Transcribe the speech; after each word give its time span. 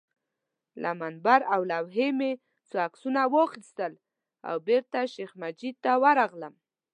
له 0.81 0.91
منبر 1.01 1.39
او 1.53 1.61
لوحې 1.71 2.09
مې 2.17 2.31
څو 2.69 2.75
عکسونه 2.87 3.21
واخیستل 3.35 3.93
او 4.47 4.55
بېرته 4.67 4.99
شیخ 5.13 5.31
مجید 5.43 5.75
ته 5.83 5.91
ورغلم. 6.03 6.53